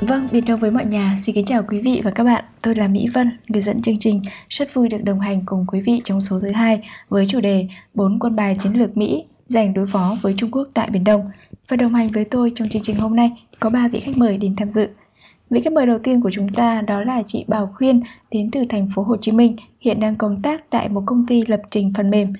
[0.00, 2.44] Vâng, biệt đâu với mọi nhà, xin kính chào quý vị và các bạn.
[2.62, 4.20] Tôi là Mỹ Vân, người dẫn chương trình.
[4.48, 7.68] Rất vui được đồng hành cùng quý vị trong số thứ hai với chủ đề
[7.94, 11.30] 4 quân bài chiến lược Mỹ dành đối phó với Trung Quốc tại Biển Đông.
[11.68, 13.30] Và đồng hành với tôi trong chương trình hôm nay
[13.60, 14.88] có ba vị khách mời đến tham dự.
[15.50, 18.64] Vị khách mời đầu tiên của chúng ta đó là chị Bảo Khuyên đến từ
[18.68, 21.90] thành phố Hồ Chí Minh, hiện đang công tác tại một công ty lập trình
[21.96, 22.32] phần mềm.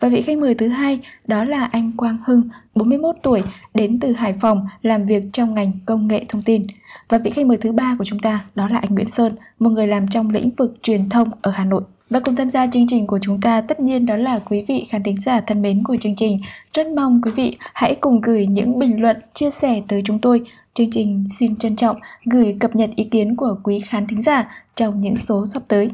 [0.00, 2.42] Và vị khách mời thứ hai đó là anh Quang Hưng,
[2.74, 3.42] 41 tuổi,
[3.74, 6.62] đến từ Hải Phòng làm việc trong ngành công nghệ thông tin.
[7.08, 9.70] Và vị khách mời thứ ba của chúng ta đó là anh Nguyễn Sơn, một
[9.70, 11.82] người làm trong lĩnh vực truyền thông ở Hà Nội.
[12.10, 14.84] Và cùng tham gia chương trình của chúng ta tất nhiên đó là quý vị
[14.88, 16.40] khán thính giả thân mến của chương trình.
[16.74, 20.42] Rất mong quý vị hãy cùng gửi những bình luận, chia sẻ tới chúng tôi.
[20.74, 24.50] Chương trình xin trân trọng gửi cập nhật ý kiến của quý khán thính giả
[24.74, 25.88] trong những số sắp tới.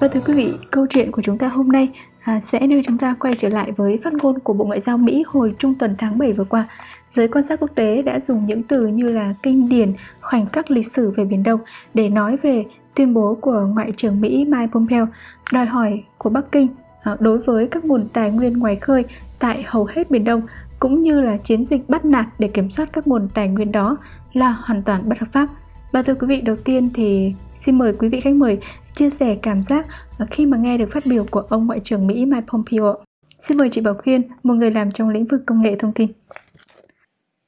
[0.00, 1.88] Và thưa quý vị, câu chuyện của chúng ta hôm nay
[2.26, 4.98] à, sẽ đưa chúng ta quay trở lại với phát ngôn của Bộ Ngoại giao
[4.98, 6.64] Mỹ hồi trung tuần tháng 7 vừa qua.
[7.10, 10.70] Giới quan sát quốc tế đã dùng những từ như là kinh điển, khoảnh khắc
[10.70, 11.60] lịch sử về Biển Đông
[11.94, 15.08] để nói về tuyên bố của Ngoại trưởng Mỹ Mike Pompeo
[15.52, 16.68] đòi hỏi của Bắc Kinh
[17.02, 19.04] à, đối với các nguồn tài nguyên ngoài khơi
[19.38, 20.42] tại hầu hết Biển Đông
[20.80, 23.96] cũng như là chiến dịch bắt nạt để kiểm soát các nguồn tài nguyên đó
[24.32, 25.48] là hoàn toàn bất hợp pháp.
[25.92, 28.58] Và thưa quý vị, đầu tiên thì xin mời quý vị khách mời
[28.94, 29.86] chia sẻ cảm giác
[30.30, 32.94] khi mà nghe được phát biểu của ông Ngoại trưởng Mỹ Mike Pompeo.
[33.38, 36.12] Xin mời chị Bảo Khuyên, một người làm trong lĩnh vực công nghệ thông tin.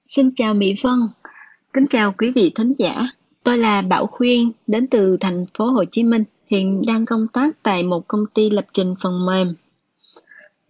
[0.09, 1.01] Xin chào Mỹ Vân,
[1.73, 3.07] kính chào quý vị thính giả.
[3.45, 7.63] Tôi là Bảo Khuyên, đến từ thành phố Hồ Chí Minh, hiện đang công tác
[7.63, 9.55] tại một công ty lập trình phần mềm.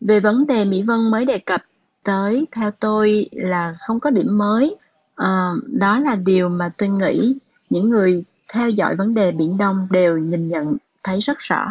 [0.01, 1.63] Về vấn đề Mỹ Vân mới đề cập
[2.05, 4.77] tới, theo tôi là không có điểm mới.
[5.15, 7.35] À, đó là điều mà tôi nghĩ
[7.71, 8.25] những người
[8.55, 11.67] theo dõi vấn đề Biển Đông đều nhìn nhận thấy rất rõ.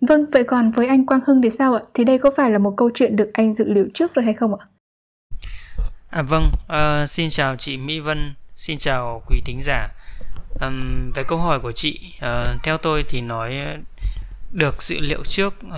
[0.00, 1.82] Vâng, vậy còn với anh Quang Hưng thì sao ạ?
[1.94, 4.34] Thì đây có phải là một câu chuyện được anh dự liệu trước rồi hay
[4.34, 4.66] không ạ?
[6.10, 9.88] À, vâng, uh, xin chào chị Mỹ Vân, xin chào quý thính giả.
[10.60, 13.62] Um, về câu hỏi của chị, uh, theo tôi thì nói
[14.52, 15.72] được dự liệu trước uh,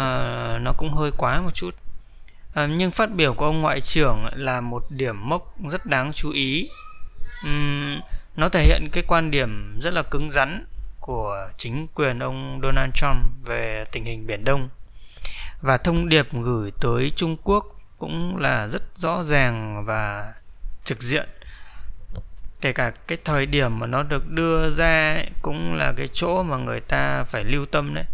[0.60, 1.70] nó cũng hơi quá một chút.
[2.50, 6.30] Uh, nhưng phát biểu của ông ngoại trưởng là một điểm mốc rất đáng chú
[6.30, 6.68] ý.
[7.44, 8.00] Um,
[8.36, 10.64] nó thể hiện cái quan điểm rất là cứng rắn
[11.00, 14.68] của chính quyền ông Donald Trump về tình hình Biển Đông.
[15.62, 17.64] Và thông điệp gửi tới Trung Quốc
[17.98, 20.32] cũng là rất rõ ràng và
[20.84, 21.28] trực diện.
[22.60, 26.56] Kể cả cái thời điểm mà nó được đưa ra cũng là cái chỗ mà
[26.56, 28.04] người ta phải lưu tâm đấy.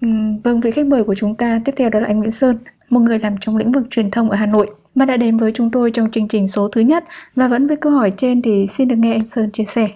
[0.00, 0.08] Ừ,
[0.44, 2.58] vâng vị khách mời của chúng ta tiếp theo đó là anh Nguyễn Sơn
[2.90, 5.52] một người làm trong lĩnh vực truyền thông ở Hà Nội mà đã đến với
[5.54, 7.04] chúng tôi trong chương trình số thứ nhất
[7.36, 9.88] và vẫn với câu hỏi trên thì xin được nghe anh Sơn chia sẻ.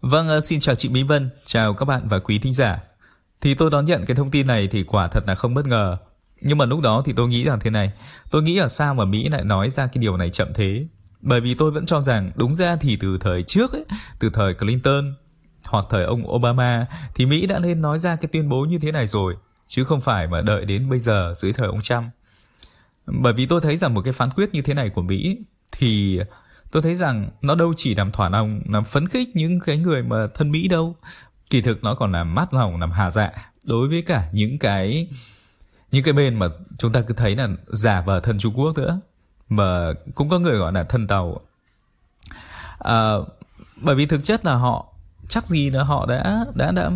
[0.00, 2.82] Vâng, ờ, xin chào chị Mỹ Vân, chào các bạn và quý thính giả.
[3.40, 5.96] Thì tôi đón nhận cái thông tin này thì quả thật là không bất ngờ.
[6.40, 7.92] Nhưng mà lúc đó thì tôi nghĩ rằng thế này,
[8.30, 10.86] tôi nghĩ là sao mà Mỹ lại nói ra cái điều này chậm thế?
[11.20, 13.84] Bởi vì tôi vẫn cho rằng đúng ra thì từ thời trước ấy,
[14.18, 15.14] từ thời Clinton
[15.64, 18.92] hoặc thời ông Obama thì Mỹ đã nên nói ra cái tuyên bố như thế
[18.92, 22.04] này rồi, chứ không phải mà đợi đến bây giờ dưới thời ông Trump.
[23.06, 25.38] Bởi vì tôi thấy rằng một cái phán quyết như thế này của Mỹ
[25.72, 26.20] thì
[26.70, 30.02] tôi thấy rằng nó đâu chỉ làm thỏa lòng, làm phấn khích những cái người
[30.02, 30.96] mà thân Mỹ đâu.
[31.50, 33.32] Kỳ thực nó còn làm mát lòng, làm hà dạ
[33.64, 35.08] đối với cả những cái
[35.90, 36.46] những cái bên mà
[36.78, 39.00] chúng ta cứ thấy là giả vờ thân Trung Quốc nữa
[39.48, 41.40] mà cũng có người gọi là thân tàu
[42.78, 43.12] à,
[43.76, 44.86] bởi vì thực chất là họ
[45.28, 46.90] chắc gì là họ đã đã đã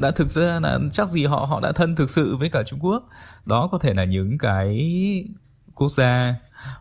[0.00, 2.78] đã thực ra là chắc gì họ họ đã thân thực sự với cả Trung
[2.82, 3.08] Quốc.
[3.46, 4.78] Đó có thể là những cái
[5.74, 6.34] quốc gia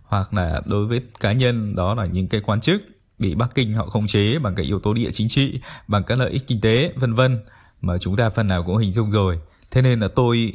[0.03, 2.81] hoặc là đối với cá nhân, đó là những cái quan chức
[3.19, 6.17] bị Bắc Kinh họ khống chế bằng cái yếu tố địa chính trị, bằng các
[6.17, 7.39] lợi ích kinh tế, vân vân,
[7.81, 9.39] mà chúng ta phần nào cũng hình dung rồi.
[9.71, 10.53] Thế nên là tôi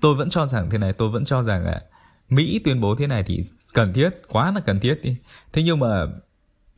[0.00, 1.82] tôi vẫn cho rằng thế này, tôi vẫn cho rằng là
[2.28, 3.40] Mỹ tuyên bố thế này thì
[3.74, 5.16] cần thiết, quá là cần thiết đi.
[5.52, 6.06] Thế nhưng mà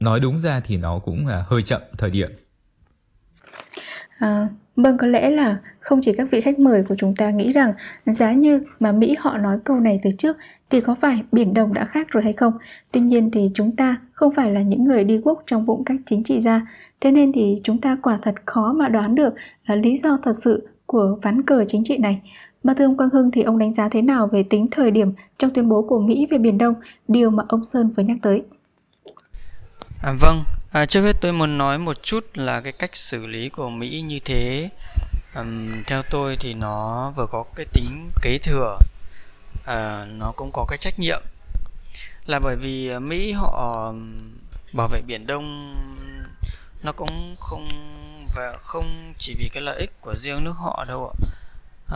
[0.01, 2.31] nói đúng ra thì nó cũng là hơi chậm thời điểm
[4.21, 4.49] à,
[4.83, 7.73] Vâng, có lẽ là không chỉ các vị khách mời của chúng ta nghĩ rằng
[8.07, 10.37] giá như mà Mỹ họ nói câu này từ trước
[10.71, 12.53] thì có phải Biển Đông đã khác rồi hay không?
[12.93, 15.97] Tuy nhiên thì chúng ta không phải là những người đi quốc trong bụng các
[16.07, 16.67] chính trị gia,
[17.01, 19.35] thế nên thì chúng ta quả thật khó mà đoán được
[19.65, 22.21] à, lý do thật sự của ván cờ chính trị này.
[22.63, 25.13] Mà thưa ông Quang Hưng thì ông đánh giá thế nào về tính thời điểm
[25.39, 26.75] trong tuyên bố của Mỹ về Biển Đông,
[27.09, 28.43] điều mà ông Sơn vừa nhắc tới?
[30.03, 30.37] À, vâng,
[30.73, 34.01] À, trước hết tôi muốn nói một chút là cái cách xử lý của Mỹ
[34.01, 34.69] như thế.
[35.35, 38.79] Um, theo tôi thì nó vừa có cái tính kế thừa
[39.63, 41.23] uh, nó cũng có cái trách nhiệm.
[42.27, 43.93] Là bởi vì à, Mỹ họ
[44.73, 45.75] bảo vệ biển Đông
[46.83, 47.69] nó cũng không
[48.37, 51.15] và không chỉ vì cái lợi ích của riêng nước họ đâu ạ.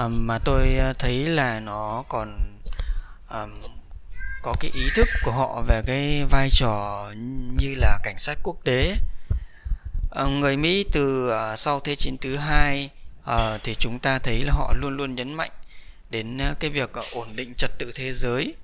[0.05, 2.39] Um, mà tôi à, thấy là nó còn
[3.31, 3.51] um,
[4.45, 7.11] có cái ý thức của họ về cái vai trò
[7.59, 8.95] như là cảnh sát quốc tế.
[10.11, 12.91] À, người Mỹ từ à, sau thế chiến thứ hai
[13.25, 15.51] à, thì chúng ta thấy là họ luôn luôn nhấn mạnh
[16.11, 18.55] đến cái việc ổn định trật tự thế giới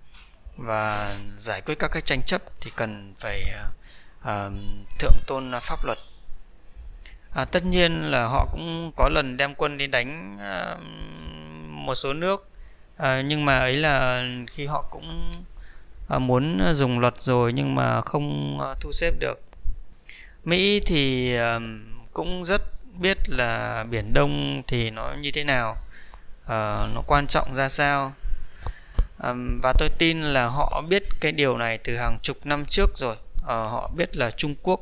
[0.56, 3.43] và giải quyết các cái tranh chấp thì cần phải
[4.25, 4.50] à,
[4.99, 5.99] thượng tôn pháp luật.
[7.35, 10.77] À, tất nhiên là họ cũng có lần đem quân đi đánh à,
[11.69, 12.49] một số nước
[12.97, 15.32] à, nhưng mà ấy là khi họ cũng
[16.11, 19.41] Ờ, muốn ờ, dùng luật rồi nhưng mà không ờ, thu xếp được.
[20.45, 21.35] Mỹ thì
[22.12, 22.62] cũng rất
[22.99, 25.77] biết là biển Đông thì nó như thế nào
[26.95, 28.12] nó quan trọng ra sao.
[29.62, 33.17] Và tôi tin là họ biết cái điều này từ hàng chục năm trước rồi.
[33.45, 34.81] Họ biết là Trung Quốc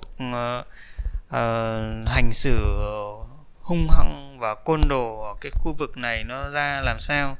[2.06, 2.58] hành xử
[3.60, 7.36] hung hăng và côn đồ ở cái khu vực này nó ra làm sao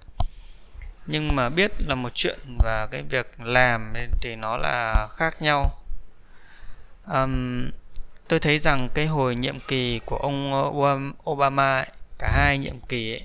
[1.08, 5.64] nhưng mà biết là một chuyện và cái việc làm thì nó là khác nhau
[7.12, 7.64] um,
[8.28, 10.52] tôi thấy rằng cái hồi nhiệm kỳ của ông
[11.30, 13.22] Obama ấy, cả hai nhiệm kỳ ấy,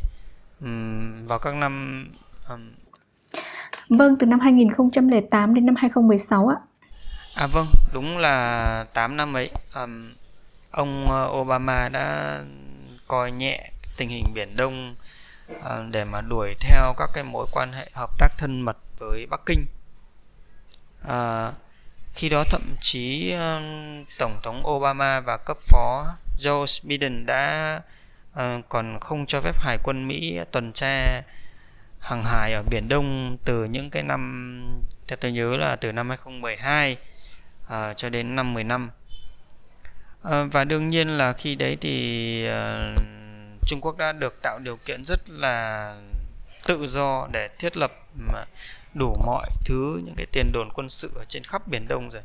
[0.62, 2.08] um, vào các năm
[2.50, 2.72] um...
[3.90, 6.58] Vâng, từ năm 2008 đến năm 2016 ạ.
[7.36, 9.50] À vâng, đúng là 8 năm ấy.
[9.76, 10.14] Um,
[10.72, 12.40] ông Obama đã
[13.08, 14.96] coi nhẹ tình hình biển Đông
[15.64, 19.26] À, để mà đuổi theo các cái mối quan hệ hợp tác thân mật với
[19.30, 19.66] Bắc Kinh.
[21.08, 21.52] À,
[22.14, 23.62] khi đó thậm chí ờ,
[24.18, 26.06] Tổng thống Obama và cấp phó
[26.40, 27.82] Joe Biden đã
[28.34, 31.22] à, còn không cho phép Hải quân Mỹ tuần tra
[32.00, 36.10] hàng hải ở Biển Đông từ những cái năm theo tôi nhớ là từ năm
[36.10, 36.98] 2012
[37.70, 38.92] à, cho đến năm 10 năm.
[40.22, 42.96] Ờ, và đương nhiên là khi đấy thì à,
[43.68, 45.96] Trung Quốc đã được tạo điều kiện rất là
[46.66, 47.92] tự do để thiết lập
[48.94, 52.22] đủ mọi thứ những cái tiền đồn quân sự ở trên khắp biển Đông rồi.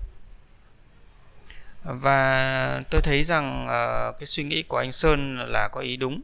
[1.84, 6.20] Và tôi thấy rằng uh, cái suy nghĩ của anh Sơn là có ý đúng.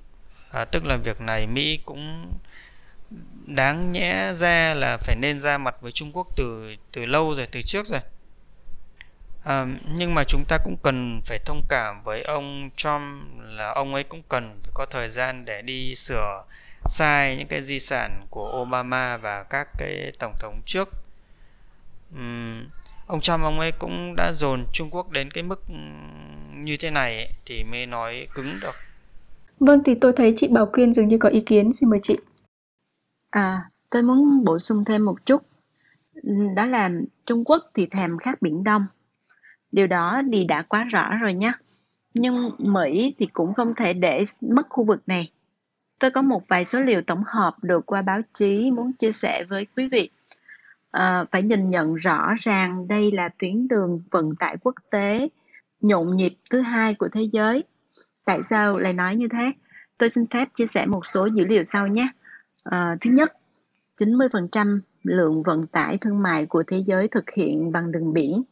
[0.62, 2.32] Uh, tức là việc này Mỹ cũng
[3.46, 7.46] đáng nhẽ ra là phải nên ra mặt với Trung Quốc từ từ lâu rồi
[7.46, 8.00] từ trước rồi.
[9.44, 13.02] À, nhưng mà chúng ta cũng cần phải thông cảm với ông Trump
[13.40, 16.42] là ông ấy cũng cần phải có thời gian để đi sửa
[16.88, 20.88] sai những cái di sản của Obama và các cái tổng thống trước.
[22.14, 22.68] Uhm,
[23.06, 25.62] ông Trump ông ấy cũng đã dồn Trung Quốc đến cái mức
[26.54, 28.74] như thế này ấy, thì mới nói cứng được.
[29.60, 32.16] Vâng thì tôi thấy chị Bảo Quyên dường như có ý kiến, xin mời chị.
[33.30, 35.42] À, tôi muốn bổ sung thêm một chút.
[36.56, 36.90] Đó là
[37.26, 38.86] Trung Quốc thì thèm khát Biển Đông
[39.74, 41.52] điều đó thì đã quá rõ rồi nhé
[42.14, 45.30] nhưng mỹ thì cũng không thể để mất khu vực này.
[45.98, 49.44] Tôi có một vài số liệu tổng hợp được qua báo chí muốn chia sẻ
[49.48, 50.10] với quý vị.
[50.90, 55.28] À, phải nhìn nhận rõ ràng đây là tuyến đường vận tải quốc tế
[55.80, 57.64] nhộn nhịp thứ hai của thế giới.
[58.24, 59.52] Tại sao lại nói như thế?
[59.98, 62.08] Tôi xin phép chia sẻ một số dữ liệu sau nhé.
[62.64, 63.32] À, thứ nhất
[63.98, 68.42] 90% lượng vận tải thương mại của thế giới thực hiện bằng đường biển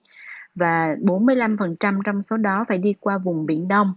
[0.54, 3.94] và 45% trong số đó phải đi qua vùng Biển Đông.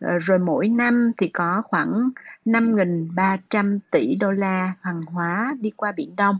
[0.00, 2.10] Ờ, rồi mỗi năm thì có khoảng
[2.44, 6.38] 5.300 tỷ đô la hàng hóa đi qua Biển Đông.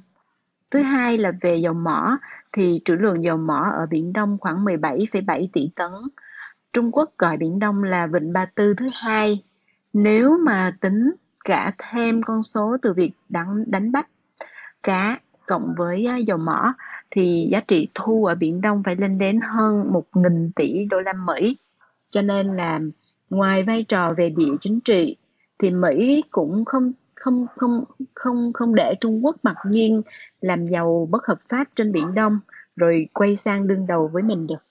[0.70, 2.18] Thứ hai là về dầu mỏ
[2.52, 5.90] thì trữ lượng dầu mỏ ở Biển Đông khoảng 17,7 tỷ tấn.
[6.72, 9.44] Trung Quốc gọi Biển Đông là Vịnh Ba Tư thứ hai.
[9.92, 11.10] Nếu mà tính
[11.44, 14.06] cả thêm con số từ việc đánh, đánh bắt
[14.82, 16.74] cá cộng với ờ, dầu mỏ
[17.10, 21.12] thì giá trị thu ở Biển Đông phải lên đến hơn 1.000 tỷ đô la
[21.12, 21.56] Mỹ.
[22.10, 22.80] Cho nên là
[23.30, 25.16] ngoài vai trò về địa chính trị
[25.58, 30.02] thì Mỹ cũng không không không không không để Trung Quốc mặc nhiên
[30.40, 32.38] làm giàu bất hợp pháp trên Biển Đông
[32.76, 34.64] rồi quay sang đương đầu với mình được.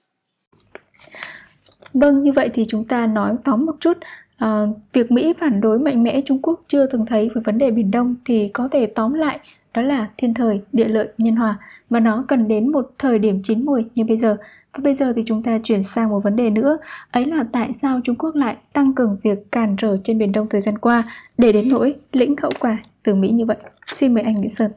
[1.93, 3.98] Vâng, như vậy thì chúng ta nói tóm một chút
[4.38, 7.72] à, việc Mỹ phản đối mạnh mẽ Trung Quốc chưa từng thấy với vấn đề
[7.72, 9.39] Biển Đông thì có thể tóm lại
[9.73, 11.57] đó là thiên thời, địa lợi, nhân hòa
[11.89, 14.38] và nó cần đến một thời điểm chín mùi như bây giờ.
[14.73, 16.77] Và bây giờ thì chúng ta chuyển sang một vấn đề nữa,
[17.11, 20.47] ấy là tại sao Trung Quốc lại tăng cường việc cản trở trên Biển Đông
[20.49, 21.03] thời gian qua
[21.38, 23.57] để đến nỗi lĩnh hậu quả từ Mỹ như vậy.
[23.85, 24.71] Xin mời anh Nguyễn Sơn.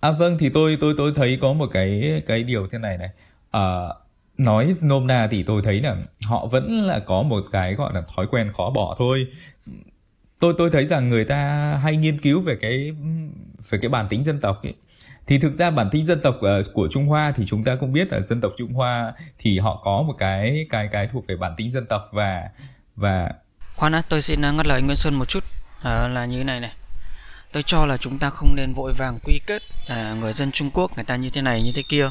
[0.00, 3.08] À vâng thì tôi tôi tôi thấy có một cái cái điều thế này này.
[3.50, 3.88] À,
[4.38, 8.02] nói nôm na thì tôi thấy là họ vẫn là có một cái gọi là
[8.16, 9.26] thói quen khó bỏ thôi
[10.38, 11.38] tôi tôi thấy rằng người ta
[11.82, 12.92] hay nghiên cứu về cái
[13.70, 14.74] về cái bản tính dân tộc ấy.
[15.26, 17.92] thì thực ra bản tính dân tộc ờ, của Trung Hoa thì chúng ta cũng
[17.92, 21.36] biết là dân tộc Trung Hoa thì họ có một cái cái cái thuộc về
[21.36, 22.48] bản tính dân tộc và
[22.96, 23.30] và
[23.76, 25.44] khoan đã tôi xin ờ, ngắt lời Nguyễn sơn một chút
[25.82, 26.72] à, là như thế này này
[27.52, 30.70] tôi cho là chúng ta không nên vội vàng quy kết à, người dân Trung
[30.70, 32.10] Quốc người ta như thế này như thế kia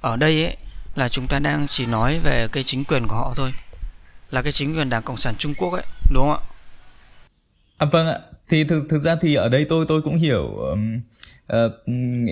[0.00, 0.56] ở đây ấy
[0.94, 3.52] là chúng ta đang chỉ nói về cái chính quyền của họ thôi
[4.30, 6.53] là cái chính quyền Đảng Cộng sản Trung Quốc ấy đúng không ạ?
[7.76, 8.20] À, vâng ạ.
[8.48, 11.00] Thì thực thực ra thì ở đây tôi tôi cũng hiểu um,
[11.52, 11.72] uh,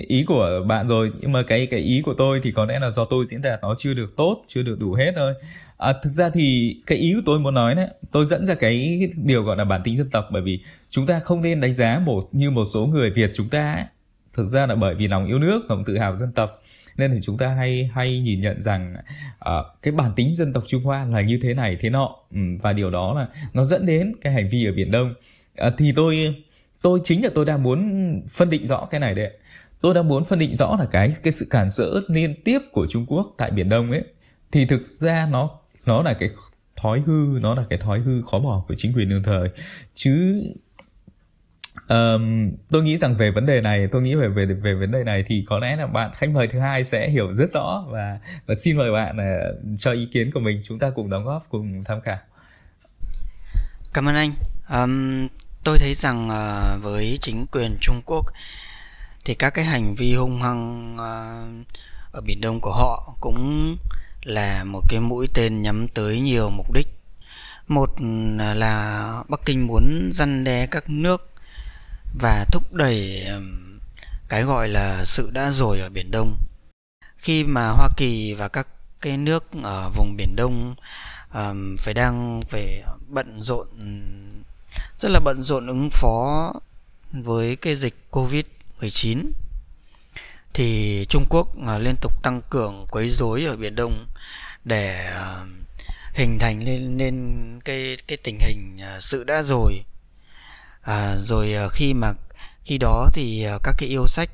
[0.07, 1.11] ý của bạn rồi.
[1.21, 3.61] Nhưng mà cái cái ý của tôi thì có lẽ là do tôi diễn đạt
[3.61, 5.33] nó chưa được tốt chưa được đủ hết thôi.
[5.77, 9.09] À, thực ra thì cái ý của tôi muốn nói đấy tôi dẫn ra cái
[9.15, 10.27] điều gọi là bản tính dân tộc.
[10.31, 10.59] Bởi vì
[10.89, 13.85] chúng ta không nên đánh giá một như một số người Việt chúng ta ấy.
[14.33, 16.61] thực ra là bởi vì lòng yêu nước lòng tự hào dân tộc
[16.97, 18.95] nên thì chúng ta hay hay nhìn nhận rằng
[19.49, 22.15] uh, cái bản tính dân tộc Trung Hoa là như thế này thế nọ.
[22.31, 25.13] Um, và điều đó là nó dẫn đến cái hành vi ở biển Đông.
[25.67, 26.35] Uh, thì tôi
[26.81, 29.31] tôi chính là tôi đang muốn phân định rõ cái này đấy
[29.83, 32.87] tôi đang muốn phân định rõ là cái cái sự cản trở liên tiếp của
[32.89, 34.03] Trung Quốc tại biển Đông ấy.
[34.51, 35.49] Thì thực ra nó
[35.85, 36.29] nó là cái
[36.75, 39.49] thói hư nó là cái thói hư khó bỏ của chính quyền đương thời.
[39.93, 40.43] Chứ
[41.89, 45.03] um, tôi nghĩ rằng về vấn đề này tôi nghĩ về về về vấn đề
[45.03, 48.19] này thì có lẽ là bạn khách mời thứ hai sẽ hiểu rất rõ và
[48.45, 51.43] và xin mời bạn uh, cho ý kiến của mình chúng ta cùng đóng góp
[51.49, 52.17] cùng tham khảo.
[53.93, 54.31] Cảm ơn anh.
[54.69, 55.27] Um,
[55.63, 58.25] tôi thấy rằng uh, với chính quyền Trung Quốc
[59.25, 61.67] thì các cái hành vi hung hăng uh,
[62.11, 63.75] ở biển Đông của họ cũng
[64.23, 66.87] là một cái mũi tên nhắm tới nhiều mục đích.
[67.67, 67.89] Một
[68.55, 71.32] là Bắc Kinh muốn răn đe các nước
[72.19, 73.27] và thúc đẩy
[74.29, 76.37] cái gọi là sự đã rồi ở biển Đông.
[77.17, 78.67] Khi mà Hoa Kỳ và các
[79.01, 80.75] cái nước ở vùng biển Đông
[81.33, 83.67] um, phải đang phải bận rộn
[84.99, 86.53] rất là bận rộn ứng phó
[87.11, 88.45] với cái dịch Covid
[88.81, 89.31] 19
[90.53, 94.05] thì Trung Quốc uh, liên tục tăng cường quấy rối ở biển Đông
[94.63, 95.47] để uh,
[96.13, 99.83] hình thành lên nên cái cái tình hình uh, sự đã rồi
[100.83, 102.13] à, rồi ờ, khi mà
[102.63, 104.29] khi đó thì ờ, các cái yêu sách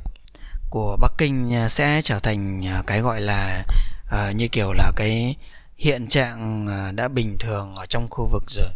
[0.70, 3.64] của Bắc Kinh ờ, sẽ trở thành cái gọi là
[4.12, 5.36] à, như kiểu là cái
[5.78, 8.70] hiện trạng đã bình thường ở trong khu vực rồi.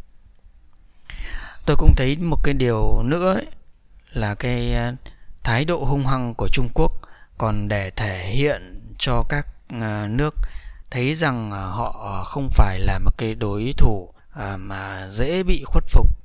[1.65, 3.45] Tôi cũng thấy một cái điều nữa ấy,
[4.11, 4.75] là cái
[5.43, 6.91] thái độ hung hăng của Trung Quốc
[7.37, 9.47] còn để thể hiện cho các
[10.09, 10.35] nước
[10.91, 14.13] thấy rằng họ không phải là một cái đối thủ
[14.57, 16.22] mà dễ bị khuất phục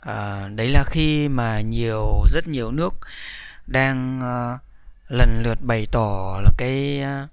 [0.00, 2.94] à, đấy là khi mà nhiều rất nhiều nước
[3.66, 4.58] đang à,
[5.08, 7.26] lần lượt bày tỏ là cái ờ,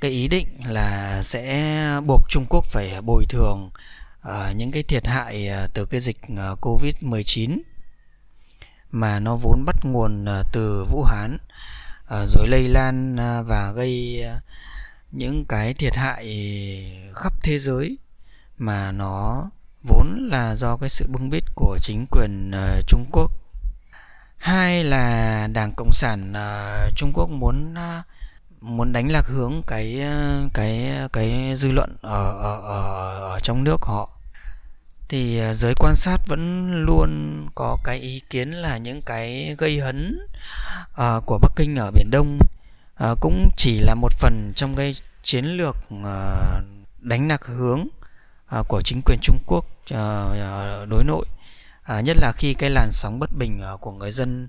[0.00, 3.70] cái ý định là sẽ buộc Trung Quốc phải bồi thường
[4.22, 7.58] à, những cái thiệt hại từ cái dịch uh, Covid-19
[8.90, 11.38] mà nó vốn bắt nguồn từ Vũ Hán
[12.08, 14.24] à, rồi lây lan và gây
[15.12, 16.26] những cái thiệt hại
[17.14, 17.98] khắp thế giới
[18.58, 19.44] mà nó
[19.86, 23.30] vốn là do cái sự bưng bít của chính quyền uh, Trung Quốc.
[24.36, 28.04] Hai là Đảng Cộng sản uh, Trung Quốc muốn uh,
[28.60, 30.02] muốn đánh lạc hướng cái
[30.54, 34.10] cái cái dư luận ở ở ở, ở trong nước họ.
[35.08, 40.18] Thì giới quan sát vẫn luôn có cái ý kiến là những cái gây hấn
[40.90, 42.38] uh, của Bắc Kinh ở biển Đông
[43.04, 46.64] uh, cũng chỉ là một phần trong cái chiến lược uh,
[47.00, 47.86] đánh lạc hướng
[48.58, 49.64] uh, của chính quyền Trung Quốc.
[49.90, 51.26] Ờ, ờ, đối nội
[51.98, 54.48] uh, nhất là khi cái làn sóng bất bình uh, của người dân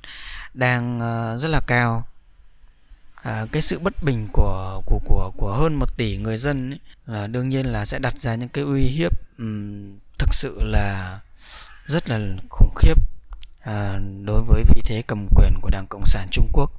[0.53, 2.07] đang uh, rất là cao
[3.27, 6.79] à, cái sự bất bình của của của của hơn một tỷ người dân ấy,
[7.05, 11.19] là đương nhiên là sẽ đặt ra những cái uy hiếp um, thực sự là
[11.85, 12.95] rất là khủng khiếp
[13.61, 16.71] à, đối với vị thế cầm quyền của Đảng Cộng sản Trung Quốc.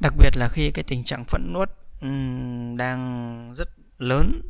[0.00, 1.68] Đặc biệt là khi cái tình trạng phẫn nuốt
[2.00, 4.42] um, đang rất lớn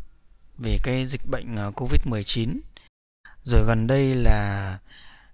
[0.61, 2.61] về cái dịch bệnh ờ, Covid-19.
[3.43, 4.79] Rồi gần đây là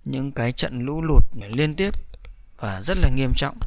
[0.04, 1.95] những cái trận lũ lụt liên tiếp
[2.59, 3.59] và rất là nghiêm trọng.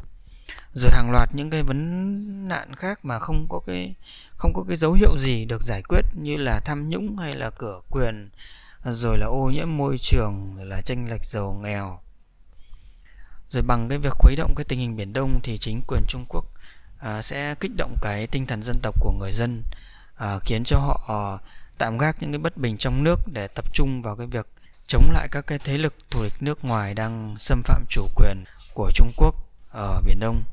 [0.74, 3.96] Rồi hàng loạt những cái vấn nạn khác mà không có cái
[4.38, 7.50] không có cái dấu hiệu gì được giải quyết như là tham nhũng hay là
[7.50, 8.30] cửa quyền
[8.86, 12.00] rồi là ô nhiễm môi trường rồi là tranh lệch giàu nghèo.
[13.50, 16.26] Rồi bằng cái việc khuấy động cái tình hình biển đông thì chính quyền trung
[16.30, 16.46] quốc
[17.00, 19.64] à, sẽ kích động cái tinh thần dân tộc của người dân
[20.24, 21.00] uh, khiến cho họ
[21.36, 21.42] uh,
[21.78, 24.48] tạm gác những cái bất bình trong nước để tập trung vào cái việc
[24.88, 28.44] chống lại các cái thế lực thù địch nước ngoài đang xâm phạm chủ quyền
[28.74, 29.36] của Trung Quốc
[29.72, 30.44] ở Biển Đông.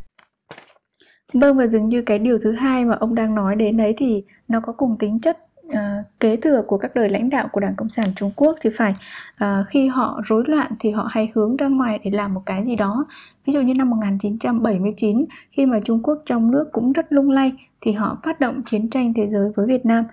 [1.32, 4.24] Vâng và dường như cái điều thứ hai mà ông đang nói đến đấy thì
[4.48, 5.38] nó có cùng tính chất
[5.70, 8.70] à, kế thừa của các đời lãnh đạo của Đảng Cộng sản Trung Quốc thì
[8.76, 8.94] phải
[9.36, 12.64] à, khi họ rối loạn thì họ hay hướng ra ngoài để làm một cái
[12.64, 13.06] gì đó.
[13.46, 17.52] Ví dụ như năm 1979 khi mà Trung Quốc trong nước cũng rất lung lay
[17.80, 20.04] thì họ phát động chiến tranh thế giới với Việt Nam.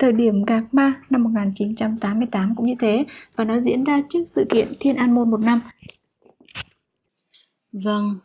[0.00, 3.04] Thời điểm Gạc Ma năm 1988 cũng như thế
[3.36, 5.60] và nó diễn ra trước sự kiện Thiên An Môn một năm
[7.72, 8.18] Vâng,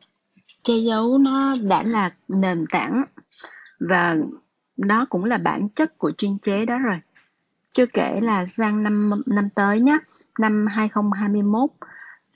[0.63, 3.03] che giấu nó đã là nền tảng
[3.79, 4.15] và
[4.77, 6.99] đó cũng là bản chất của chuyên chế đó rồi.
[7.71, 9.97] Chưa kể là sang năm năm tới nhé,
[10.39, 11.69] năm 2021,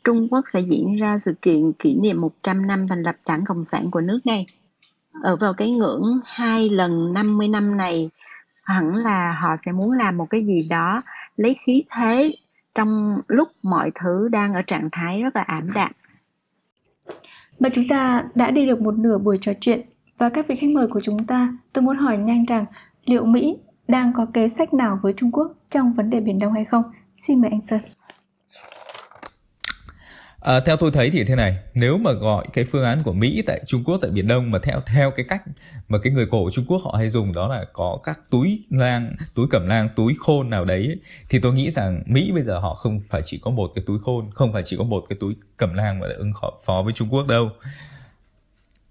[0.04, 3.64] Trung Quốc sẽ diễn ra sự kiện kỷ niệm 100 năm thành lập Đảng Cộng
[3.64, 4.46] sản của nước này.
[5.24, 8.10] Ở vào cái ngưỡng hai lần 50 năm này,
[8.64, 11.02] hẳn là họ sẽ muốn làm một cái gì đó
[11.38, 12.36] lấy khí thế
[12.76, 15.92] trong lúc mọi thứ đang ở trạng thái rất là ảm đạm.
[17.60, 19.82] Và chúng ta đã đi được một nửa buổi trò chuyện
[20.22, 22.66] và các vị khách mời của chúng ta, tôi muốn hỏi nhanh rằng
[23.06, 26.54] liệu Mỹ đang có kế sách nào với Trung Quốc trong vấn đề Biển Đông
[26.54, 26.84] hay không?
[27.16, 27.80] Xin mời anh Sơn.
[30.40, 33.44] À, theo tôi thấy thì thế này, nếu mà gọi cái phương án của Mỹ
[33.46, 35.42] tại Trung Quốc tại Biển Đông mà theo theo cái cách
[35.88, 39.16] mà cái người cổ Trung Quốc họ hay dùng đó là có các túi lang,
[39.36, 41.00] túi cẩm lang, túi khôn nào đấy ấy,
[41.30, 44.00] thì tôi nghĩ rằng Mỹ bây giờ họ không phải chỉ có một cái túi
[44.00, 46.32] khôn, không phải chỉ có một cái túi cẩm lang mà để ứng
[46.66, 47.50] phó với Trung Quốc đâu.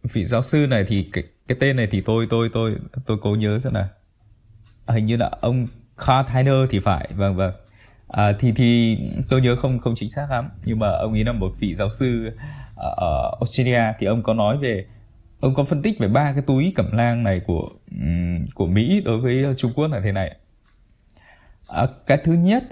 [0.02, 2.76] Vị giáo sư này thì cái, cái tên này thì tôi tôi tôi
[3.06, 3.88] tôi cố nhớ xem nào.
[4.86, 5.66] À, hình như là ông
[5.96, 7.54] Carl Tyner thì phải, vâng vâng.
[8.08, 8.98] À, thì thì
[9.30, 11.88] tôi nhớ không không chính xác lắm nhưng mà ông ấy là một vị giáo
[11.88, 12.30] sư
[12.76, 13.92] ở Australia.
[13.98, 14.86] Thì ông có nói về
[15.40, 17.70] ông có phân tích về ba cái túi cẩm lang này của
[18.54, 20.36] của Mỹ đối với Trung Quốc là thế này.
[21.68, 22.64] À, cái thứ nhất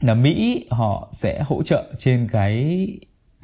[0.00, 2.88] là Mỹ họ sẽ hỗ trợ trên cái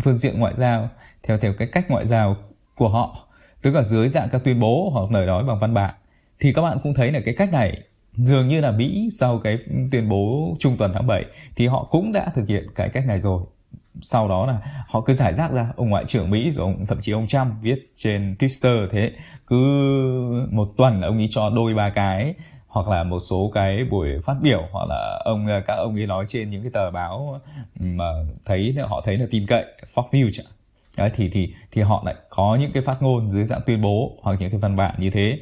[0.03, 0.91] phương diện ngoại giao
[1.23, 2.37] theo theo cái cách ngoại giao
[2.75, 3.27] của họ
[3.63, 5.95] tức là dưới dạng các tuyên bố hoặc lời nói bằng văn bản.
[6.41, 9.59] Thì các bạn cũng thấy là cái cách này dường như là Mỹ sau cái
[9.93, 11.25] tuyên bố trung tuần tháng 7
[11.57, 13.43] thì họ cũng đã thực hiện cái cách này rồi.
[14.03, 17.01] Sau đó là họ cứ giải rác ra ông ngoại trưởng Mỹ rồi ông, thậm
[17.01, 19.11] chí ông Trump viết trên Twitter thế
[19.47, 19.57] cứ
[20.51, 22.35] một tuần ông ấy cho đôi ba cái
[22.67, 26.25] hoặc là một số cái buổi phát biểu hoặc là ông các ông ấy nói
[26.29, 27.41] trên những cái tờ báo
[27.81, 28.05] mà
[28.45, 29.65] thấy họ thấy là tin cậy
[29.95, 30.43] Fox News
[30.97, 34.19] Đấy, thì thì thì họ lại có những cái phát ngôn dưới dạng tuyên bố
[34.23, 35.41] hoặc những cái văn bản như thế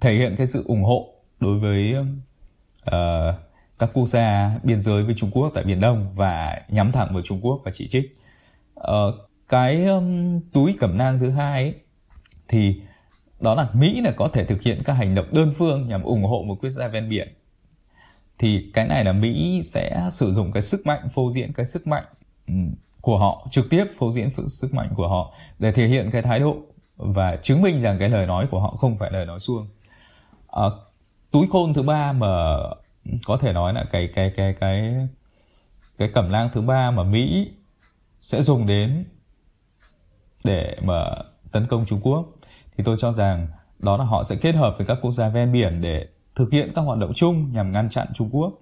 [0.00, 3.34] thể hiện cái sự ủng hộ đối với uh,
[3.78, 7.22] các quốc gia biên giới với Trung Quốc tại Biển Đông và nhắm thẳng vào
[7.22, 8.16] Trung Quốc và chỉ trích.
[8.80, 8.86] Uh,
[9.48, 11.74] cái um, túi cẩm nang thứ hai ấy,
[12.48, 12.80] thì
[13.40, 16.24] đó là Mỹ là có thể thực hiện các hành động đơn phương nhằm ủng
[16.24, 17.28] hộ một quốc gia ven biển.
[18.38, 21.86] Thì cái này là Mỹ sẽ sử dụng cái sức mạnh phô diễn cái sức
[21.86, 22.04] mạnh
[22.48, 26.22] um, của họ trực tiếp phô diễn sức mạnh của họ để thể hiện cái
[26.22, 26.56] thái độ
[26.96, 29.68] và chứng minh rằng cái lời nói của họ không phải lời nói suông.
[30.48, 30.62] à,
[31.30, 32.56] túi khôn thứ ba mà
[33.24, 34.94] có thể nói là cái cái cái cái
[35.98, 37.50] cái cẩm lang thứ ba mà Mỹ
[38.20, 39.04] sẽ dùng đến
[40.44, 41.04] để mà
[41.52, 42.26] tấn công Trung Quốc
[42.76, 45.52] thì tôi cho rằng đó là họ sẽ kết hợp với các quốc gia ven
[45.52, 48.52] biển để thực hiện các hoạt động chung nhằm ngăn chặn Trung Quốc.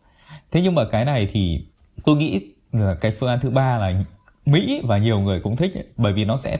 [0.50, 1.66] Thế nhưng mà cái này thì
[2.04, 4.04] tôi nghĩ là cái phương án thứ ba là
[4.50, 6.58] Mỹ và nhiều người cũng thích ấy, bởi vì nó sẽ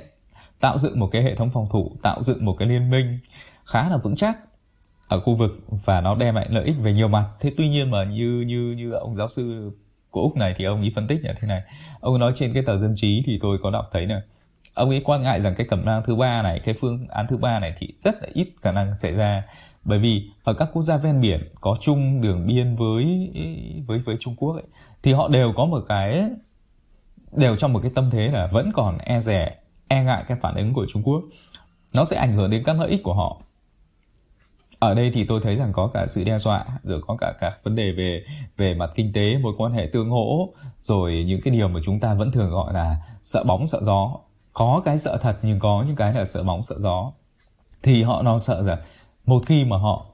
[0.60, 3.18] tạo dựng một cái hệ thống phòng thủ, tạo dựng một cái liên minh
[3.64, 4.38] khá là vững chắc
[5.08, 5.50] ở khu vực
[5.84, 7.24] và nó đem lại lợi ích về nhiều mặt.
[7.40, 9.72] Thế tuy nhiên mà như như như ông giáo sư
[10.10, 11.62] của úc này thì ông ấy phân tích như thế này.
[12.00, 14.20] Ông nói trên cái tờ dân trí thì tôi có đọc thấy này
[14.78, 17.36] ông ấy quan ngại rằng cái cẩm nang thứ ba này cái phương án thứ
[17.36, 19.42] ba này thì rất là ít khả năng xảy ra.
[19.84, 23.30] Bởi vì ở các quốc gia ven biển có chung đường biên với
[23.86, 24.64] với với Trung Quốc ấy,
[25.02, 26.24] thì họ đều có một cái
[27.32, 29.56] đều trong một cái tâm thế là vẫn còn e rẻ
[29.88, 31.22] e ngại cái phản ứng của Trung Quốc.
[31.94, 33.36] Nó sẽ ảnh hưởng đến các lợi ích của họ.
[34.78, 37.58] Ở đây thì tôi thấy rằng có cả sự đe dọa, rồi có cả các
[37.64, 38.24] vấn đề về
[38.56, 40.48] về mặt kinh tế, mối quan hệ tương hỗ,
[40.80, 44.18] rồi những cái điều mà chúng ta vẫn thường gọi là sợ bóng, sợ gió.
[44.52, 47.12] Có cái sợ thật nhưng có những cái là sợ bóng, sợ gió.
[47.82, 48.78] Thì họ, nó sợ rằng
[49.26, 50.06] một khi mà họ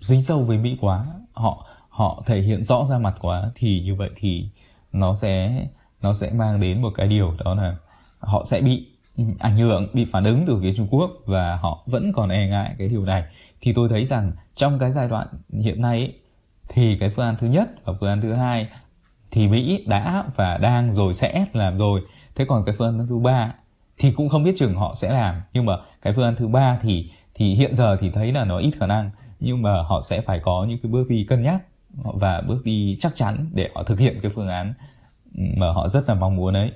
[0.00, 3.94] dính sâu với mỹ quá, họ họ thể hiện rõ ra mặt quá, thì như
[3.94, 4.48] vậy thì
[4.92, 5.66] nó sẽ
[6.04, 7.76] nó sẽ mang đến một cái điều đó là
[8.18, 8.86] họ sẽ bị
[9.16, 12.48] ừ, ảnh hưởng bị phản ứng từ phía Trung Quốc và họ vẫn còn e
[12.48, 13.24] ngại cái điều này.
[13.60, 16.14] Thì tôi thấy rằng trong cái giai đoạn hiện nay ấy,
[16.68, 18.68] thì cái phương án thứ nhất và phương án thứ hai
[19.30, 22.00] thì Mỹ đã và đang rồi sẽ làm rồi.
[22.34, 23.54] Thế còn cái phương án thứ ba
[23.98, 26.78] thì cũng không biết chừng họ sẽ làm nhưng mà cái phương án thứ ba
[26.82, 30.20] thì thì hiện giờ thì thấy là nó ít khả năng nhưng mà họ sẽ
[30.20, 31.62] phải có những cái bước đi cân nhắc
[31.94, 34.74] và bước đi chắc chắn để họ thực hiện cái phương án
[35.34, 36.72] mà họ rất là mong muốn ấy.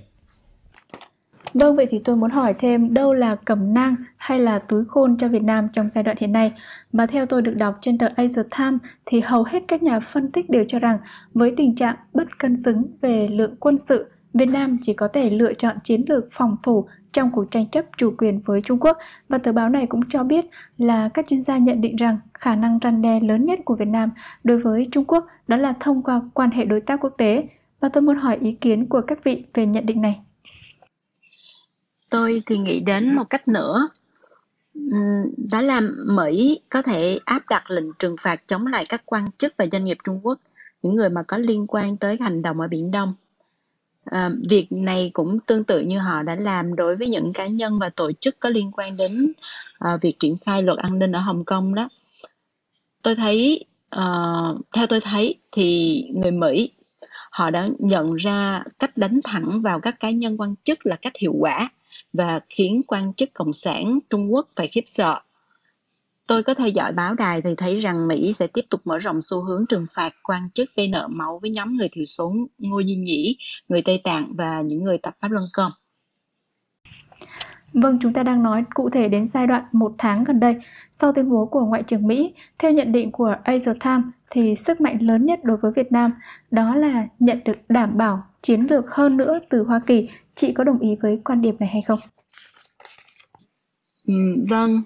[1.55, 5.17] Vâng, vậy thì tôi muốn hỏi thêm đâu là cẩm nang hay là túi khôn
[5.17, 6.53] cho Việt Nam trong giai đoạn hiện nay?
[6.93, 10.31] Mà theo tôi được đọc trên tờ Asia Times thì hầu hết các nhà phân
[10.31, 10.99] tích đều cho rằng
[11.35, 15.31] với tình trạng bất cân xứng về lượng quân sự, Việt Nam chỉ có thể
[15.31, 18.99] lựa chọn chiến lược phòng thủ trong cuộc tranh chấp chủ quyền với Trung Quốc.
[19.29, 20.45] Và tờ báo này cũng cho biết
[20.79, 23.89] là các chuyên gia nhận định rằng khả năng răn đe lớn nhất của Việt
[23.89, 24.11] Nam
[24.45, 27.49] đối với Trung Quốc đó là thông qua quan hệ đối tác quốc tế
[27.81, 30.21] và tôi muốn hỏi ý kiến của các vị về nhận định này.
[32.11, 33.89] tôi thì nghĩ đến một cách nữa
[35.51, 39.55] đó là Mỹ có thể áp đặt lệnh trừng phạt chống lại các quan chức
[39.57, 40.39] và doanh nghiệp Trung Quốc,
[40.83, 43.15] những người mà có liên quan tới hành động ở Biển Đông.
[44.05, 47.79] À, việc này cũng tương tự như họ đã làm đối với những cá nhân
[47.79, 49.33] và tổ chức có liên quan đến
[49.79, 51.89] à, việc triển khai luật an ninh ở Hồng Kông đó.
[53.03, 54.05] Tôi thấy, à,
[54.73, 56.71] theo tôi thấy thì người Mỹ
[57.39, 61.13] họ đã nhận ra cách đánh thẳng vào các cá nhân quan chức là cách
[61.21, 61.69] hiệu quả
[62.13, 65.21] và khiến quan chức cộng sản Trung Quốc phải khiếp sợ.
[66.27, 69.21] Tôi có theo dõi báo đài thì thấy rằng Mỹ sẽ tiếp tục mở rộng
[69.31, 72.79] xu hướng trừng phạt quan chức gây nợ máu với nhóm người thiểu số Ngô
[72.79, 73.37] Duy Nhĩ,
[73.69, 75.73] người Tây Tạng và những người tập pháp luân công.
[77.83, 80.57] Vâng, chúng ta đang nói cụ thể đến giai đoạn một tháng gần đây.
[80.91, 84.81] Sau tuyên bố của Ngoại trưởng Mỹ, theo nhận định của Asia Times, thì sức
[84.81, 86.13] mạnh lớn nhất đối với Việt Nam
[86.51, 90.09] đó là nhận được đảm bảo chiến lược hơn nữa từ Hoa Kỳ.
[90.35, 91.99] Chị có đồng ý với quan điểm này hay không?
[94.07, 94.15] Ừ,
[94.49, 94.83] vâng,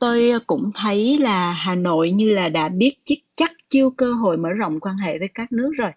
[0.00, 4.36] tôi cũng thấy là Hà Nội như là đã biết chắc chắc chiêu cơ hội
[4.36, 5.90] mở rộng quan hệ với các nước rồi.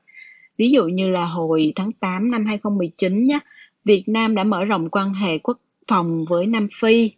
[0.57, 3.39] Ví dụ như là hồi tháng 8 năm 2019 nhé,
[3.85, 5.57] Việt Nam đã mở rộng quan hệ quốc
[5.89, 7.11] phòng với Nam Phi,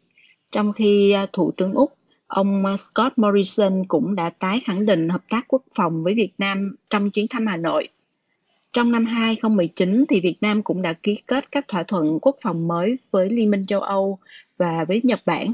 [0.52, 1.94] trong khi à, Thủ tướng Úc
[2.28, 6.32] ông à, Scott Morrison cũng đã tái khẳng định hợp tác quốc phòng với Việt
[6.38, 7.88] Nam trong chuyến thăm Hà Nội.
[8.74, 12.68] Trong năm 2019 thì Việt Nam cũng đã ký kết các thỏa thuận quốc phòng
[12.68, 14.20] mới với Liên minh châu Âu
[14.58, 15.48] và với Nhật Bản.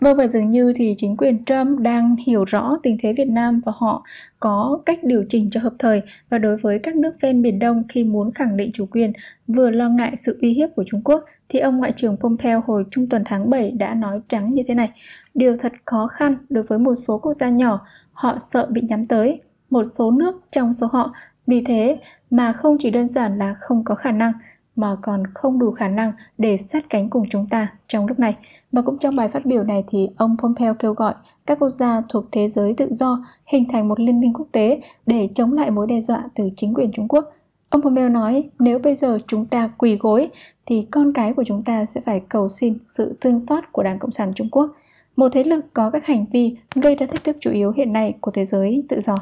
[0.00, 3.60] Vâng và dường như thì chính quyền Trump đang hiểu rõ tình thế Việt Nam
[3.66, 4.04] và họ
[4.40, 7.82] có cách điều chỉnh cho hợp thời và đối với các nước ven Biển Đông
[7.88, 9.12] khi muốn khẳng định chủ quyền
[9.48, 12.84] vừa lo ngại sự uy hiếp của Trung Quốc thì ông Ngoại trưởng Pompeo hồi
[12.90, 14.90] trung tuần tháng 7 đã nói trắng như thế này.
[15.34, 19.04] Điều thật khó khăn đối với một số quốc gia nhỏ, họ sợ bị nhắm
[19.04, 21.12] tới, một số nước trong số họ
[21.46, 21.98] vì thế
[22.30, 24.32] mà không chỉ đơn giản là không có khả năng
[24.78, 28.36] mà còn không đủ khả năng để sát cánh cùng chúng ta trong lúc này.
[28.72, 31.14] Và cũng trong bài phát biểu này thì ông Pompeo kêu gọi
[31.46, 34.80] các quốc gia thuộc thế giới tự do hình thành một liên minh quốc tế
[35.06, 37.24] để chống lại mối đe dọa từ chính quyền Trung Quốc.
[37.70, 40.28] Ông Pompeo nói nếu bây giờ chúng ta quỳ gối
[40.66, 43.98] thì con cái của chúng ta sẽ phải cầu xin sự thương xót của Đảng
[43.98, 44.70] Cộng sản Trung Quốc,
[45.16, 48.14] một thế lực có các hành vi gây ra thách thức chủ yếu hiện nay
[48.20, 49.18] của thế giới tự do.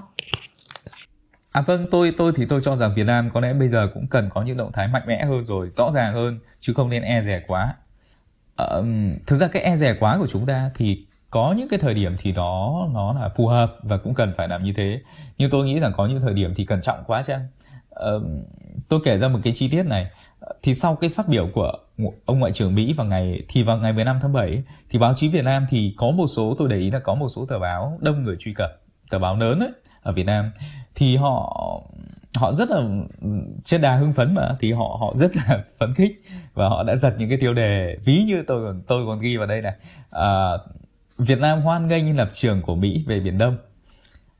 [1.57, 4.07] À vâng, tôi tôi thì tôi cho rằng Việt Nam có lẽ bây giờ cũng
[4.07, 7.03] cần có những động thái mạnh mẽ hơn rồi, rõ ràng hơn chứ không nên
[7.03, 7.75] e rẻ quá.
[8.57, 8.66] À,
[9.27, 12.16] thực ra cái e rẻ quá của chúng ta thì có những cái thời điểm
[12.19, 15.01] thì đó nó là phù hợp và cũng cần phải làm như thế.
[15.38, 17.40] Nhưng tôi nghĩ rằng có những thời điểm thì cẩn trọng quá chăng?
[17.90, 18.11] À,
[18.88, 21.73] tôi kể ra một cái chi tiết này ờ, thì sau cái phát biểu của
[22.27, 25.29] ông ngoại trưởng Mỹ vào ngày thì vào ngày 15 tháng 7 thì báo chí
[25.29, 27.99] Việt Nam thì có một số tôi để ý là có một số tờ báo
[28.01, 28.71] đông người truy cập
[29.11, 29.71] tờ báo lớn ấy
[30.03, 30.51] ở Việt Nam
[30.97, 31.63] thì họ
[32.37, 32.83] họ rất là
[33.65, 34.57] trên đà hưng phấn mà.
[34.61, 36.23] Thì họ họ rất là phấn khích
[36.55, 39.37] và họ đã giật những cái tiêu đề ví như tôi còn tôi còn ghi
[39.37, 39.75] vào đây này.
[40.11, 40.51] À,
[41.19, 43.57] Việt Nam hoan nghênh lập trường của Mỹ về Biển Đông.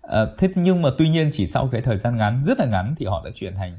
[0.03, 2.95] À, thế nhưng mà tuy nhiên chỉ sau cái thời gian ngắn rất là ngắn
[2.99, 3.79] thì họ đã chuyển thành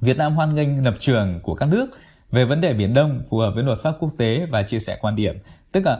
[0.00, 1.86] Việt Nam hoan nghênh lập trường của các nước
[2.30, 4.98] về vấn đề Biển Đông phù hợp với luật pháp quốc tế và chia sẻ
[5.00, 5.38] quan điểm.
[5.72, 5.98] Tức là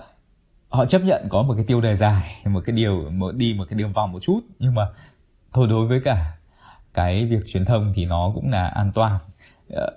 [0.69, 3.65] họ chấp nhận có một cái tiêu đề dài một cái điều một đi một
[3.71, 4.89] cái đường vòng một chút nhưng mà
[5.53, 6.37] thôi đối với cả
[6.95, 9.19] cái việc truyền thông thì nó cũng là an toàn.
[9.71, 9.91] Ờ,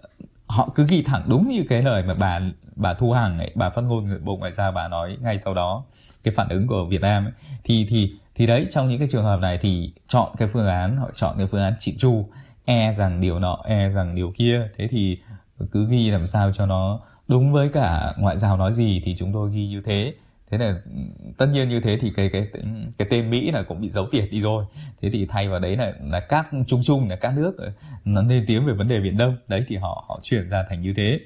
[0.48, 2.40] họ cứ ghi thẳng đúng như cái lời mà bà
[2.76, 5.54] bà Thu Hằng ấy, bà phát ngôn người bộ ngoại giao bà nói ngay sau
[5.54, 5.84] đó
[6.24, 9.24] cái phản ứng của Việt Nam ấy, thì thì thì đấy trong những cái trường
[9.24, 12.30] hợp này thì chọn cái phương án họ chọn cái phương án chịu chu
[12.66, 14.68] e rằng điều nọ e rằng điều kia.
[14.78, 15.18] Thế thì
[15.72, 19.34] cứ ghi làm sao cho nó đúng với cả ngoại giao nói gì thì chúng
[19.34, 20.14] tôi ghi như thế
[20.58, 20.80] thế là
[21.38, 22.48] tất nhiên như thế thì cái cái
[22.98, 24.66] cái tên Mỹ là cũng bị giấu tiệt đi rồi.
[25.02, 27.72] Thế thì thay vào đấy là là các chung chung là các nước ờ,
[28.06, 29.38] nó lên tiếng về vấn đề biển đông.
[29.48, 31.20] Đấy thì họ họ chuyển ra thành như thế.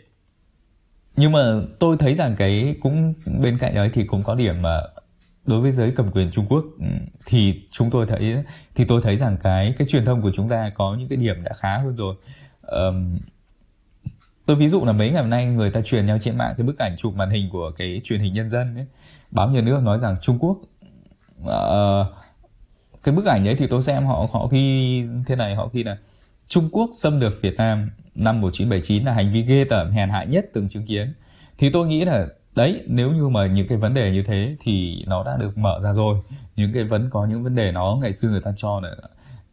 [1.15, 1.39] Nhưng mà
[1.79, 4.81] tôi thấy rằng cái cũng bên cạnh đấy thì cũng có điểm mà
[5.45, 6.85] đối với giới cầm quyền Trung Quốc ừ,
[7.25, 8.35] thì chúng tôi thấy
[8.75, 11.43] thì tôi thấy rằng cái cái truyền thông của chúng ta có những cái điểm
[11.43, 12.15] đã khá hơn rồi.
[12.61, 13.17] Um,
[14.45, 16.67] tôi ví dụ là mấy ngày hôm nay người ta truyền nhau trên mạng cái
[16.67, 18.85] bức ảnh chụp màn hình của cái truyền hình nhân dân ấy
[19.31, 20.57] báo nhà nước nói rằng Trung Quốc
[21.41, 22.07] uh,
[23.03, 25.97] cái bức ảnh ấy thì tôi xem họ họ ghi thế này họ ghi là
[26.47, 30.23] Trung Quốc xâm lược Việt Nam năm 1979 là hành vi ghê tởm hèn hạ
[30.23, 31.13] nhất từng chứng kiến.
[31.57, 35.03] Thì tôi nghĩ là đấy nếu như mà những cái vấn đề như thế thì
[35.07, 36.17] nó đã được mở ra rồi.
[36.55, 38.95] Những cái vấn có những vấn đề nó ngày xưa người ta cho là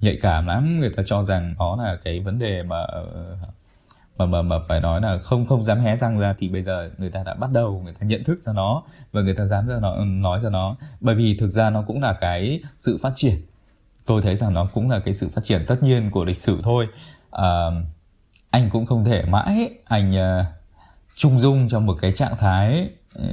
[0.00, 3.36] nhạy cảm lắm người ta cho rằng nó là cái vấn đề mà ờ,
[4.18, 6.90] mà mà mà phải nói là không không dám hé răng ra thì bây giờ
[6.98, 9.66] người ta đã bắt đầu người ta nhận thức ra nó và người ta dám
[9.66, 10.76] ra nó nói ra nó.
[11.00, 13.35] Bởi vì thực ra nó cũng là cái sự phát triển.
[14.07, 16.61] Tôi thấy rằng nó cũng là cái sự phát triển tất nhiên của lịch sử
[16.62, 16.87] thôi.
[17.31, 17.70] À,
[18.50, 20.46] anh cũng không thể mãi anh uh,
[21.14, 23.24] trung dung trong một cái trạng thái ừ,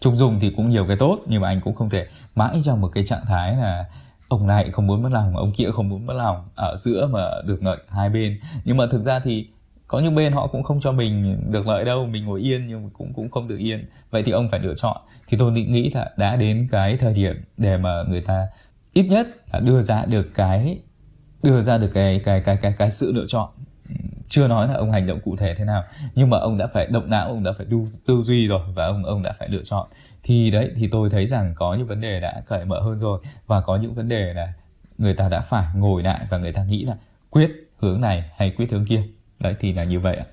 [0.00, 2.80] trung dung thì cũng nhiều cái tốt nhưng mà anh cũng không thể mãi trong
[2.80, 3.84] một cái trạng thái là
[4.28, 7.30] ông này không muốn mất lòng ông kia không muốn mất lòng ở giữa mà
[7.44, 8.40] được lợi hai bên.
[8.64, 9.48] Nhưng mà thực ra thì
[9.88, 12.84] có những bên họ cũng không cho mình được lợi đâu mình ngồi yên nhưng
[12.84, 13.84] mà cũng cũng không được yên.
[14.10, 14.96] Vậy thì ông phải lựa chọn.
[15.26, 18.46] Thì tôi nghĩ là đã đến cái thời điểm để mà người ta
[18.92, 20.78] ít nhất là đưa ra được cái
[21.42, 23.48] đưa ra được cái cái cái cái cái sự lựa chọn.
[24.28, 25.82] Chưa nói là ông hành động cụ thể thế nào
[26.14, 28.86] nhưng mà ông đã phải động não ông đã phải tư, tư duy rồi và
[28.86, 29.88] ông ông đã phải lựa chọn.
[30.22, 33.20] Thì đấy thì tôi thấy rằng có những vấn đề đã cởi mở hơn rồi
[33.46, 34.52] và có những vấn đề là
[34.98, 36.96] người ta đã phải ngồi lại và người ta nghĩ là
[37.30, 39.02] quyết hướng này hay quyết hướng kia
[39.40, 40.24] đấy thì là như vậy ạ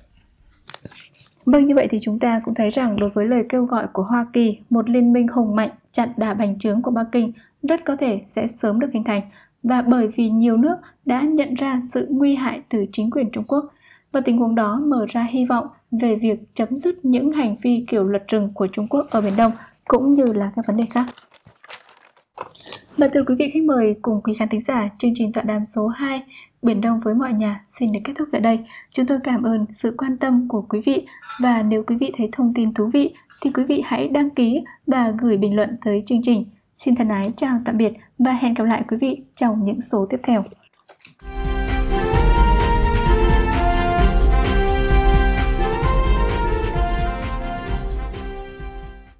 [1.46, 4.02] Vâng như vậy thì chúng ta cũng thấy rằng đối với lời kêu gọi của
[4.02, 7.84] Hoa Kỳ, một liên minh hùng mạnh chặn đà bành trướng của Bắc Kinh rất
[7.84, 9.22] có thể sẽ sớm được hình thành
[9.62, 13.44] và bởi vì nhiều nước đã nhận ra sự nguy hại từ chính quyền Trung
[13.44, 13.64] Quốc
[14.12, 17.84] và tình huống đó mở ra hy vọng về việc chấm dứt những hành vi
[17.88, 19.52] kiểu lật rừng của Trung Quốc ở Biển Đông
[19.88, 21.06] cũng như là các vấn đề khác.
[22.96, 25.64] Và từ quý vị khách mời cùng quý khán thính giả, chương trình tọa đàm
[25.64, 26.22] số 2
[26.62, 28.58] Biển Đông với mọi nhà xin được kết thúc tại đây.
[28.90, 31.06] Chúng tôi cảm ơn sự quan tâm của quý vị
[31.40, 34.64] và nếu quý vị thấy thông tin thú vị thì quý vị hãy đăng ký
[34.86, 36.44] và gửi bình luận tới chương trình.
[36.76, 40.06] Xin thân ái chào tạm biệt và hẹn gặp lại quý vị trong những số
[40.10, 40.44] tiếp theo.